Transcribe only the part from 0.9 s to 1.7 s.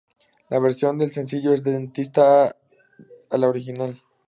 del sencillo es